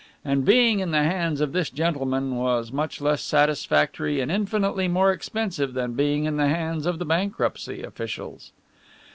And 0.25 0.43
being 0.43 0.79
in 0.79 0.89
the 0.89 1.03
hands 1.03 1.41
of 1.41 1.51
this 1.51 1.69
gentleman, 1.69 2.35
was 2.35 2.71
much 2.71 3.01
less 3.01 3.21
satisfactory 3.21 4.19
and 4.19 4.31
infinitely 4.31 4.87
more 4.87 5.11
expensive 5.11 5.75
than 5.75 5.93
being 5.93 6.25
in 6.25 6.37
the 6.37 6.47
hands 6.49 6.87
of 6.87 6.97
the 6.97 7.05
bankruptcy 7.05 7.83
officials. 7.83 8.51